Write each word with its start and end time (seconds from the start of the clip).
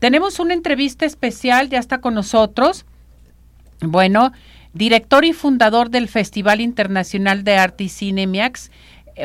tenemos 0.00 0.40
una 0.40 0.54
entrevista 0.54 1.04
especial, 1.04 1.68
ya 1.68 1.78
está 1.78 2.00
con 2.00 2.14
nosotros. 2.14 2.86
Bueno, 3.82 4.32
director 4.72 5.24
y 5.24 5.32
fundador 5.34 5.90
del 5.90 6.08
Festival 6.08 6.60
Internacional 6.60 7.44
de 7.44 7.56
Arte 7.56 7.84
y 7.84 7.88
Cine 7.90 8.26
MIAX. 8.26 8.70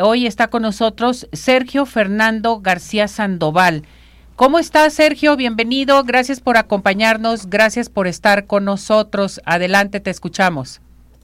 Hoy 0.01 0.27
está 0.27 0.49
con 0.49 0.63
nosotros 0.63 1.27
Sergio 1.31 1.85
Fernando 1.85 2.59
García 2.59 3.07
Sandoval. 3.07 3.83
¿Cómo 4.35 4.59
estás, 4.59 4.93
Sergio? 4.93 5.37
Bienvenido. 5.37 6.03
Gracias 6.03 6.41
por 6.41 6.57
acompañarnos. 6.57 7.49
Gracias 7.49 7.89
por 7.89 8.05
estar 8.05 8.45
con 8.45 8.65
nosotros. 8.65 9.41
Adelante, 9.45 10.01
te 10.01 10.09
escuchamos. 10.09 10.81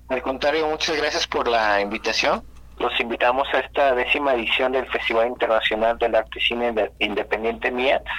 Al 0.07 0.21
contrario, 0.21 0.65
muchas 0.69 0.95
gracias 0.95 1.27
por 1.27 1.49
la 1.49 1.81
invitación. 1.81 2.41
Los 2.79 2.97
invitamos 3.01 3.49
a 3.53 3.59
esta 3.59 3.93
décima 3.95 4.33
edición 4.33 4.71
del 4.71 4.85
Festival 4.87 5.27
Internacional 5.27 5.97
del 5.97 6.15
Arte 6.15 6.39
y 6.39 6.41
Cine 6.41 6.73
Independiente 6.99 7.69
MIATS. 7.69 8.09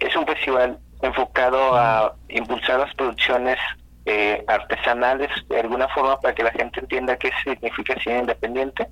Es 0.00 0.16
un 0.16 0.26
festival 0.26 0.78
enfocado 1.02 1.76
a 1.76 2.14
impulsar 2.28 2.80
las 2.80 2.94
producciones 2.94 3.58
eh, 4.06 4.42
artesanales 4.48 5.30
de 5.48 5.60
alguna 5.60 5.88
forma 5.88 6.18
para 6.20 6.34
que 6.34 6.42
la 6.42 6.52
gente 6.52 6.80
entienda 6.80 7.16
qué 7.16 7.30
significa 7.44 7.94
cine 8.02 8.20
independiente. 8.20 8.88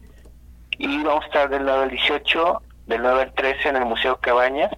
Y 0.79 1.02
vamos 1.02 1.25
a 1.25 1.27
estar 1.27 1.51
del 1.51 1.65
9 1.65 1.83
al 1.85 1.91
18, 1.91 2.63
del 2.87 3.02
9 3.02 3.23
al 3.23 3.33
13 3.33 3.69
en 3.71 3.77
el 3.77 3.85
Museo 3.85 4.16
Cabaña 4.16 4.71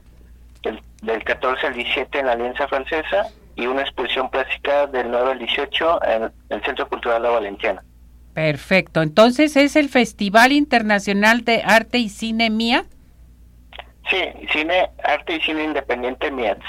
del, 0.63 1.25
14 1.25 1.67
al 1.67 1.75
17 1.75 2.19
en 2.19 2.27
la 2.27 2.33
Alianza 2.33 2.69
Francesa 2.69 3.29
y 3.57 3.67
una 3.67 3.83
exposición 3.83 4.31
plástica 4.31 4.87
del 4.87 5.11
9 5.11 5.33
al 5.33 5.39
18 5.39 6.05
en 6.05 6.33
el 6.49 6.63
Centro 6.65 6.89
Cultural 6.89 7.23
La 7.23 7.31
Valentiana. 7.31 7.83
Perfecto. 8.35 9.03
Entonces, 9.03 9.57
¿es 9.57 9.77
el 9.77 9.89
Festival 9.89 10.53
Internacional 10.53 11.45
de 11.45 11.63
Arte 11.65 11.99
y 11.99 12.09
Cine 12.09 12.49
MIA? 12.51 12.85
Sí, 14.11 14.49
Cine, 14.53 14.91
Arte 15.05 15.37
y 15.37 15.41
Cine 15.41 15.65
Independiente 15.65 16.31
MIAX. 16.31 16.61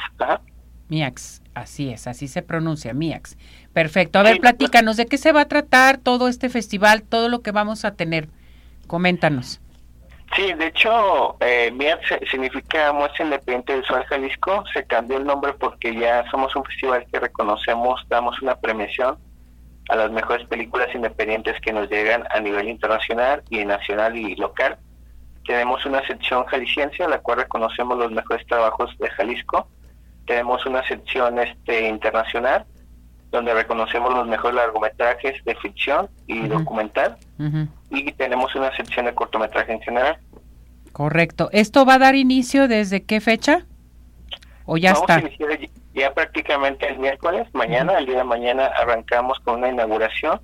MIAX, 0.89 1.41
así 1.55 1.89
es, 1.89 2.05
así 2.07 2.27
se 2.27 2.41
pronuncia, 2.41 2.93
MIAX. 2.93 3.37
Perfecto. 3.73 4.19
A 4.19 4.23
ver, 4.23 4.39
platícanos, 4.39 4.97
¿de 4.97 5.05
qué 5.05 5.17
se 5.17 5.31
va 5.31 5.41
a 5.41 5.47
tratar 5.47 5.97
todo 5.97 6.27
este 6.27 6.49
festival, 6.49 7.01
todo 7.03 7.29
lo 7.29 7.41
que 7.41 7.51
vamos 7.51 7.85
a 7.85 7.95
tener? 7.95 8.27
Coméntanos. 8.87 9.61
Sí, 10.35 10.53
de 10.53 10.67
hecho, 10.67 11.35
eh, 11.41 11.73
significa 12.29 12.93
Muestra 12.93 13.25
Independiente 13.25 13.79
Visual 13.79 14.05
Jalisco. 14.05 14.63
Se 14.73 14.85
cambió 14.85 15.17
el 15.17 15.25
nombre 15.25 15.53
porque 15.53 15.93
ya 15.93 16.23
somos 16.31 16.55
un 16.55 16.63
festival 16.63 17.05
que 17.11 17.19
reconocemos, 17.19 18.01
damos 18.07 18.41
una 18.41 18.55
premiación 18.55 19.17
a 19.89 19.95
las 19.97 20.11
mejores 20.11 20.47
películas 20.47 20.87
independientes 20.95 21.59
que 21.59 21.73
nos 21.73 21.89
llegan 21.89 22.23
a 22.29 22.39
nivel 22.39 22.69
internacional 22.69 23.43
y 23.49 23.65
nacional 23.65 24.15
y 24.15 24.35
local. 24.35 24.77
Tenemos 25.45 25.85
una 25.85 26.05
sección 26.05 26.45
jalisciense, 26.45 27.07
la 27.07 27.19
cual 27.19 27.39
reconocemos 27.39 27.97
los 27.97 28.11
mejores 28.11 28.45
trabajos 28.47 28.95
de 28.99 29.09
Jalisco. 29.09 29.67
Tenemos 30.25 30.65
una 30.65 30.87
sección 30.87 31.39
este 31.39 31.87
internacional, 31.87 32.65
donde 33.31 33.53
reconocemos 33.53 34.13
los 34.13 34.27
mejores 34.27 34.55
largometrajes 34.55 35.43
de 35.43 35.55
ficción 35.55 36.09
y 36.27 36.47
documental. 36.47 37.17
Y 37.89 38.11
tenemos 38.13 38.53
una 38.55 38.75
sección 38.75 39.05
de 39.05 39.15
cortometraje 39.15 39.73
en 39.73 39.81
general. 39.81 40.17
Correcto. 40.91 41.49
¿Esto 41.51 41.85
va 41.85 41.95
a 41.95 41.99
dar 41.99 42.15
inicio 42.15 42.67
desde 42.67 43.03
qué 43.03 43.21
fecha? 43.21 43.65
¿O 44.65 44.77
ya 44.77 44.93
Vamos 44.93 45.09
está? 45.09 45.15
A 45.15 45.19
iniciar 45.21 45.59
ya 45.93 46.13
prácticamente 46.13 46.87
el 46.87 46.99
miércoles, 46.99 47.47
mañana, 47.53 47.97
el 47.97 48.05
día 48.05 48.19
de 48.19 48.23
mañana 48.23 48.67
arrancamos 48.67 49.39
con 49.39 49.59
una 49.59 49.69
inauguración 49.69 50.39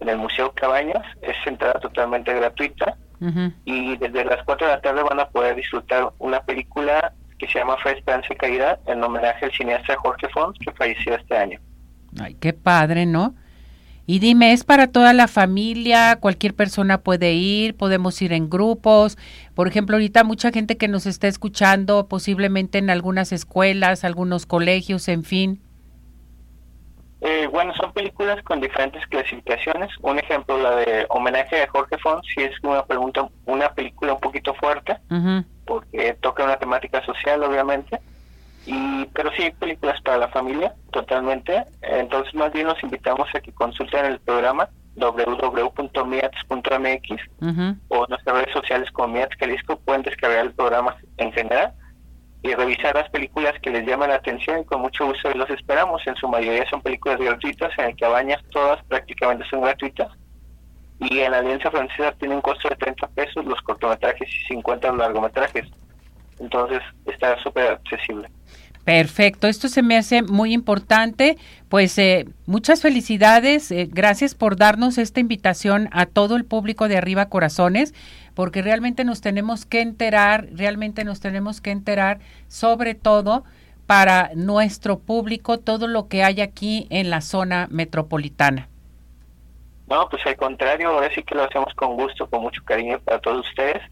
en 0.00 0.08
el 0.08 0.18
Museo 0.18 0.52
Cabañas. 0.52 1.06
Es 1.22 1.36
entrada 1.46 1.78
totalmente 1.80 2.34
gratuita. 2.34 2.96
Y 3.64 3.96
desde 3.96 4.24
las 4.24 4.42
4 4.44 4.66
de 4.66 4.72
la 4.74 4.80
tarde 4.80 5.02
van 5.02 5.20
a 5.20 5.28
poder 5.28 5.54
disfrutar 5.56 6.12
una 6.18 6.40
película 6.42 7.12
que 7.38 7.46
se 7.48 7.58
llama 7.58 7.76
Fe, 7.82 7.92
Esperanza 7.92 8.32
y 8.32 8.36
Caridad 8.36 8.78
en 8.86 9.02
homenaje 9.02 9.46
al 9.46 9.52
cineasta 9.52 9.96
Jorge 9.96 10.28
Fons, 10.28 10.58
que 10.58 10.72
falleció 10.72 11.14
este 11.14 11.36
año. 11.36 11.60
Ay, 12.18 12.34
qué 12.34 12.52
padre, 12.52 13.06
¿no? 13.06 13.34
Y 14.06 14.18
dime, 14.18 14.52
¿es 14.52 14.64
para 14.64 14.88
toda 14.88 15.12
la 15.12 15.28
familia? 15.28 16.16
¿Cualquier 16.16 16.54
persona 16.54 16.98
puede 16.98 17.34
ir? 17.34 17.76
¿Podemos 17.76 18.20
ir 18.22 18.32
en 18.32 18.50
grupos? 18.50 19.16
Por 19.54 19.68
ejemplo, 19.68 19.96
ahorita 19.96 20.24
mucha 20.24 20.50
gente 20.50 20.76
que 20.76 20.88
nos 20.88 21.06
está 21.06 21.28
escuchando, 21.28 22.08
posiblemente 22.08 22.78
en 22.78 22.90
algunas 22.90 23.30
escuelas, 23.30 24.02
algunos 24.02 24.46
colegios, 24.46 25.06
en 25.08 25.22
fin. 25.22 25.60
Eh, 27.20 27.48
bueno, 27.52 27.74
son 27.74 27.92
películas 27.92 28.42
con 28.44 28.60
diferentes 28.60 29.06
clasificaciones. 29.08 29.90
Un 30.00 30.18
ejemplo, 30.18 30.56
la 30.58 30.76
de 30.76 31.06
homenaje 31.10 31.62
a 31.62 31.68
Jorge 31.68 31.98
Fons, 31.98 32.26
si 32.34 32.42
es 32.42 32.52
una 32.62 32.84
pregunta, 32.84 33.28
una 33.44 33.72
película 33.74 34.14
un 34.14 34.20
poquito 34.20 34.54
fuerte, 34.54 34.96
porque 35.66 36.16
toca 36.20 36.44
una 36.44 36.56
temática 36.56 37.04
social, 37.04 37.42
obviamente. 37.42 38.00
Y, 38.66 39.04
pero 39.06 39.30
sí, 39.36 39.50
películas 39.58 40.00
para 40.02 40.18
la 40.18 40.28
familia, 40.28 40.74
totalmente. 40.92 41.64
Entonces, 41.82 42.34
más 42.34 42.52
bien 42.52 42.66
los 42.66 42.82
invitamos 42.82 43.28
a 43.34 43.40
que 43.40 43.52
consulten 43.52 44.06
el 44.06 44.18
programa 44.20 44.68
www.miats.mx 44.96 45.70
o 47.88 48.06
nuestras 48.06 48.36
redes 48.36 48.52
sociales 48.52 48.90
como 48.92 49.14
Miats 49.14 49.36
Jalisco. 49.38 49.76
Pueden 49.76 50.02
descargar 50.02 50.46
el 50.46 50.52
programa 50.52 50.96
en 51.18 51.32
general 51.32 51.74
y 52.42 52.54
revisar 52.54 52.94
las 52.94 53.08
películas 53.10 53.54
que 53.60 53.70
les 53.70 53.86
llaman 53.86 54.08
la 54.08 54.16
atención 54.16 54.60
y 54.60 54.64
con 54.64 54.80
mucho 54.80 55.06
gusto 55.06 55.30
los 55.34 55.50
esperamos. 55.50 56.06
En 56.06 56.16
su 56.16 56.26
mayoría 56.28 56.68
son 56.70 56.80
películas 56.80 57.18
gratuitas, 57.18 57.70
en 57.78 57.86
el 57.86 57.96
Cabañas 57.96 58.42
todas 58.50 58.82
prácticamente 58.84 59.44
son 59.50 59.60
gratuitas. 59.62 60.08
Y 61.00 61.20
en 61.20 61.32
la 61.32 61.38
Alianza 61.38 61.70
Francesa 61.70 62.12
tiene 62.12 62.34
un 62.34 62.40
costo 62.40 62.68
de 62.68 62.76
30 62.76 63.08
pesos 63.08 63.44
los 63.44 63.60
cortometrajes 63.62 64.28
y 64.28 64.46
50 64.54 64.88
los 64.88 64.98
largometrajes. 64.98 65.66
Entonces 66.38 66.80
está 67.06 67.38
súper 67.42 67.72
accesible. 67.72 68.28
Perfecto, 68.84 69.46
esto 69.46 69.68
se 69.68 69.82
me 69.82 69.96
hace 69.96 70.22
muy 70.22 70.52
importante. 70.52 71.36
Pues 71.68 71.96
eh, 71.98 72.26
muchas 72.46 72.82
felicidades, 72.82 73.70
eh, 73.70 73.88
gracias 73.90 74.34
por 74.34 74.56
darnos 74.56 74.98
esta 74.98 75.20
invitación 75.20 75.88
a 75.92 76.06
todo 76.06 76.36
el 76.36 76.44
público 76.44 76.88
de 76.88 76.96
Arriba 76.96 77.28
Corazones, 77.28 77.94
porque 78.34 78.62
realmente 78.62 79.04
nos 79.04 79.20
tenemos 79.20 79.66
que 79.66 79.80
enterar, 79.80 80.48
realmente 80.52 81.04
nos 81.04 81.20
tenemos 81.20 81.60
que 81.60 81.70
enterar 81.70 82.20
sobre 82.48 82.94
todo 82.94 83.44
para 83.86 84.30
nuestro 84.34 84.98
público 84.98 85.58
todo 85.58 85.86
lo 85.86 86.08
que 86.08 86.22
hay 86.22 86.40
aquí 86.40 86.86
en 86.90 87.10
la 87.10 87.20
zona 87.20 87.68
metropolitana. 87.70 88.68
No, 89.88 90.08
pues 90.08 90.24
al 90.24 90.36
contrario, 90.36 90.90
ahora 90.90 91.12
sí 91.14 91.22
que 91.22 91.34
lo 91.34 91.42
hacemos 91.42 91.74
con 91.74 91.96
gusto, 91.96 92.30
con 92.30 92.42
mucho 92.42 92.62
cariño 92.64 93.00
para 93.00 93.18
todos 93.18 93.46
ustedes 93.48 93.82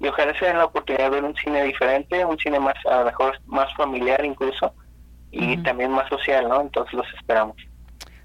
y 0.00 0.08
ojalá 0.08 0.38
se 0.38 0.46
den 0.46 0.58
la 0.58 0.66
oportunidad 0.66 1.04
de 1.04 1.10
ver 1.10 1.24
un 1.24 1.34
cine 1.36 1.62
diferente, 1.64 2.24
un 2.24 2.38
cine 2.38 2.60
más, 2.60 2.74
a 2.86 3.00
lo 3.00 3.04
mejor 3.06 3.38
más 3.46 3.72
familiar 3.76 4.24
incluso, 4.24 4.74
y 5.30 5.56
también 5.58 5.90
más 5.90 6.08
social, 6.08 6.48
¿no? 6.48 6.60
Entonces 6.60 6.94
los 6.94 7.06
esperamos. 7.14 7.56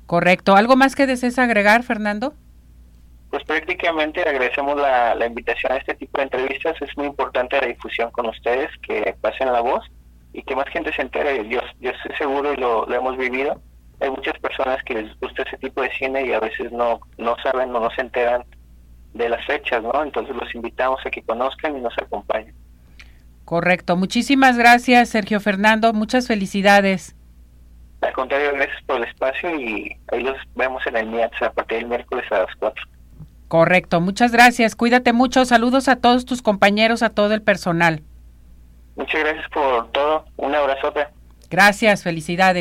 Correcto. 0.06 0.56
¿Algo 0.56 0.76
más 0.76 0.96
que 0.96 1.08
desees 1.08 1.40
agregar, 1.40 1.84
Fernando? 1.84 2.34
Pues 3.30 3.44
prácticamente 3.44 4.22
agradecemos 4.22 4.76
la, 4.78 5.16
la 5.16 5.26
invitación 5.26 5.72
a 5.72 5.78
este 5.78 5.96
tipo 5.96 6.18
de 6.18 6.24
entrevistas. 6.24 6.76
Es 6.82 6.96
muy 6.98 7.08
importante 7.08 7.60
la 7.60 7.68
difusión 7.68 8.12
con 8.12 8.28
ustedes, 8.28 8.70
que 8.82 9.16
pasen 9.22 9.52
la 9.52 9.62
voz 9.62 9.86
y 10.34 10.44
que 10.44 10.56
más 10.56 10.68
gente 10.70 10.94
se 10.94 11.02
entere. 11.02 11.48
Yo, 11.48 11.62
yo 11.80 11.92
estoy 11.92 12.16
seguro 12.18 12.54
y 12.54 12.58
lo, 12.58 12.86
lo 12.86 12.96
hemos 12.96 13.18
vivido. 13.18 13.62
Hay 14.02 14.10
muchas 14.10 14.38
personas 14.40 14.82
que 14.84 14.96
les 14.96 15.20
gusta 15.20 15.44
ese 15.44 15.58
tipo 15.58 15.82
de 15.82 15.92
cine 15.92 16.26
y 16.26 16.34
a 16.34 16.40
veces 16.40 16.72
no, 16.72 17.02
no 17.18 17.36
saben 17.44 17.76
o 17.76 17.80
no 17.80 17.90
se 17.92 18.02
enteran 18.02 18.44
de 19.14 19.30
las 19.30 19.46
fechas, 19.46 19.82
¿no? 19.84 20.04
Entonces 20.04 20.36
los 20.36 20.54
invitamos 20.54 21.00
a 21.06 21.10
que 21.10 21.22
conozcan 21.22 21.78
y 21.78 21.82
nos 21.82 21.98
acompañen. 21.98 22.54
Correcto. 23.46 23.96
Muchísimas 23.96 24.58
gracias, 24.58 25.10
Sergio 25.10 25.40
Fernando. 25.40 25.92
Muchas 25.94 26.28
felicidades. 26.28 27.16
Al 28.02 28.14
contrario, 28.14 28.52
gracias 28.54 28.82
por 28.86 28.98
el 28.98 29.04
espacio 29.04 29.60
y 29.60 29.98
ahí 30.12 30.22
los 30.24 30.38
vemos 30.56 30.86
en 30.88 30.98
el 30.98 31.08
MIATS 31.08 31.42
a 31.42 31.52
partir 31.52 31.80
del 31.80 31.88
miércoles 31.88 32.26
a 32.32 32.40
las 32.40 32.56
4. 32.60 32.86
Correcto. 33.48 34.00
Muchas 34.00 34.32
gracias. 34.32 34.76
Cuídate 34.76 35.12
mucho. 35.12 35.44
Saludos 35.44 35.90
a 35.90 35.96
todos 35.96 36.26
tus 36.26 36.42
compañeros, 36.42 37.02
a 37.02 37.10
todo 37.10 37.34
el 37.34 37.42
personal. 37.42 38.04
Muchas 38.96 39.22
gracias 39.22 39.50
por 39.50 39.92
todo. 39.92 40.26
Un 40.38 40.54
abrazote. 40.54 41.08
Gracias. 41.50 42.04
Felicidades. 42.04 42.58